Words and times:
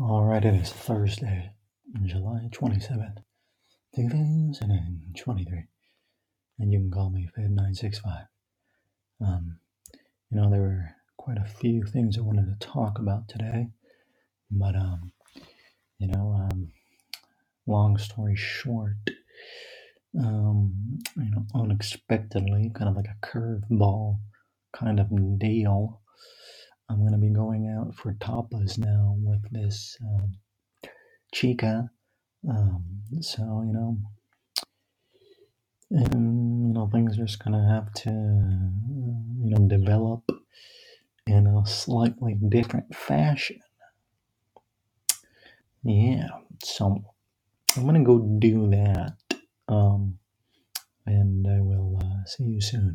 All 0.00 0.22
right, 0.22 0.44
it 0.44 0.54
is 0.54 0.70
Thursday, 0.72 1.50
July 2.04 2.48
27th, 2.52 3.16
2023, 3.96 5.64
and 6.60 6.72
you 6.72 6.78
can 6.78 6.90
call 6.92 7.10
me 7.10 7.28
Fed965. 7.36 8.28
Um, 9.20 9.58
you 10.30 10.40
know, 10.40 10.50
there 10.50 10.60
were 10.60 10.90
quite 11.16 11.38
a 11.38 11.48
few 11.48 11.82
things 11.82 12.16
I 12.16 12.20
wanted 12.20 12.46
to 12.46 12.64
talk 12.64 13.00
about 13.00 13.28
today, 13.28 13.70
but, 14.52 14.76
um, 14.76 15.10
you 15.98 16.06
know, 16.06 16.46
um, 16.48 16.68
long 17.66 17.98
story 17.98 18.36
short, 18.36 19.10
um, 20.16 21.00
you 21.16 21.28
know, 21.32 21.44
unexpectedly, 21.56 22.70
kind 22.72 22.88
of 22.88 22.94
like 22.94 23.08
a 23.08 23.26
curveball 23.26 24.20
kind 24.72 25.00
of 25.00 25.40
deal, 25.40 26.02
I'm 26.88 27.00
going 27.00 27.12
to 27.12 27.18
be 27.18 27.30
going 27.30 27.68
out 27.68 27.94
for 27.94 28.14
tapas 28.14 28.78
now 28.78 29.14
with 29.18 29.50
this 29.50 29.96
um, 30.02 30.32
chica. 31.34 31.90
Um, 32.48 32.84
so, 33.20 33.42
you 33.66 33.72
know, 33.72 33.98
and 35.90 36.68
you 36.68 36.74
know 36.74 36.88
things 36.92 37.18
are 37.18 37.24
just 37.24 37.42
gonna 37.42 37.66
have 37.68 37.92
to 37.92 38.10
uh, 38.10 38.68
you 39.42 39.50
know 39.50 39.68
develop 39.68 40.30
in 41.26 41.46
a 41.46 41.66
slightly 41.66 42.34
different 42.48 42.94
fashion 42.94 43.60
yeah 45.82 46.28
so 46.62 47.02
i'm 47.76 47.86
gonna 47.86 48.04
go 48.04 48.18
do 48.38 48.68
that 48.68 49.16
um 49.68 50.18
and 51.06 51.46
i 51.46 51.60
will 51.60 51.98
uh, 52.02 52.24
see 52.26 52.44
you 52.44 52.60
soon 52.60 52.94